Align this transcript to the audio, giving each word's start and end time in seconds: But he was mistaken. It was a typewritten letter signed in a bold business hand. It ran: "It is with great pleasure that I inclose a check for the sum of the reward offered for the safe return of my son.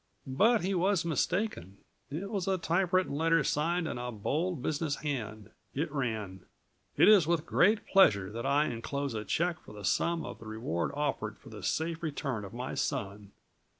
But 0.25 0.63
he 0.63 0.73
was 0.73 1.05
mistaken. 1.05 1.77
It 2.09 2.31
was 2.31 2.47
a 2.47 2.57
typewritten 2.57 3.13
letter 3.13 3.43
signed 3.43 3.87
in 3.87 3.99
a 3.99 4.11
bold 4.11 4.63
business 4.63 4.95
hand. 4.95 5.51
It 5.75 5.91
ran: 5.91 6.43
"It 6.97 7.07
is 7.07 7.27
with 7.27 7.45
great 7.45 7.85
pleasure 7.85 8.31
that 8.31 8.43
I 8.47 8.65
inclose 8.65 9.13
a 9.13 9.23
check 9.23 9.59
for 9.63 9.73
the 9.73 9.85
sum 9.85 10.25
of 10.25 10.39
the 10.39 10.47
reward 10.47 10.89
offered 10.95 11.37
for 11.37 11.49
the 11.49 11.61
safe 11.61 12.01
return 12.01 12.43
of 12.43 12.51
my 12.51 12.73
son. 12.73 13.31